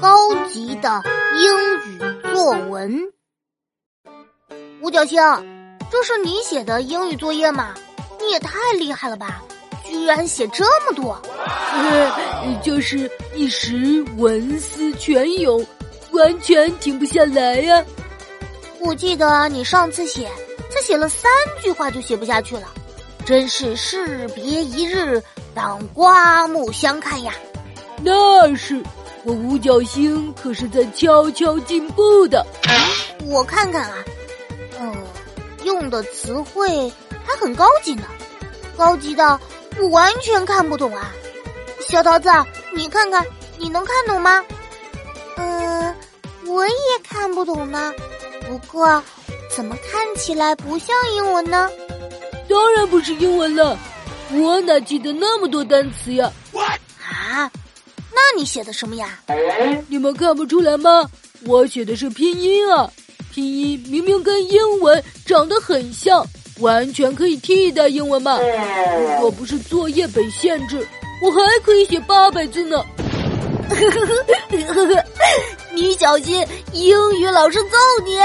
[0.00, 1.02] 高级的
[1.38, 1.98] 英语
[2.34, 3.00] 作文。
[4.82, 5.18] 五角星，
[5.90, 7.74] 这是你写的英语作业吗？
[8.20, 9.42] 你也太厉害了吧！
[9.84, 11.20] 居然写这么多。
[12.62, 15.64] 就是一时文思泉涌，
[16.10, 17.82] 完全停不下来呀。
[18.80, 20.30] 我记得你上次写，
[20.70, 21.30] 才写了三
[21.62, 22.68] 句话就写不下去了，
[23.24, 25.22] 真是士别一日，
[25.54, 27.32] 当刮目相看呀。
[28.02, 28.82] 那是。
[29.26, 32.46] 我五角星可是在悄悄进步的，
[33.24, 33.96] 我看看啊，
[34.78, 34.94] 哦，
[35.64, 36.92] 用的词汇
[37.24, 38.04] 还很高级呢，
[38.76, 39.40] 高级到
[39.80, 41.12] 我完全看不懂啊。
[41.80, 42.30] 小桃子，
[42.72, 43.26] 你看看，
[43.58, 44.44] 你能看懂吗？
[45.34, 45.94] 嗯，
[46.46, 47.92] 我也看不懂呢。
[48.48, 49.02] 不过，
[49.50, 51.68] 怎么看起来不像英文呢？
[52.48, 53.76] 当然不是英文了，
[54.30, 56.32] 我哪记得那么多单词呀？
[56.54, 57.50] 啊？
[58.36, 59.18] 那你写的什么呀？
[59.88, 61.08] 你们看不出来吗？
[61.46, 62.86] 我写的是拼音啊！
[63.32, 66.22] 拼音明明跟英文长得很像，
[66.58, 68.38] 完全可以替代英文嘛。
[68.38, 70.86] 如果不是作业本限制，
[71.22, 72.84] 我还可以写八百字呢。
[75.72, 78.18] 你小心，英语老师揍你！